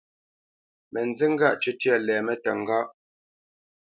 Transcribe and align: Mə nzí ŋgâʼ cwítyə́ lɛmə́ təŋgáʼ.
Mə 0.91 0.99
nzí 1.09 1.25
ŋgâʼ 1.33 1.55
cwítyə́ 1.61 1.97
lɛmə́ 2.05 2.35
təŋgáʼ. 2.43 2.87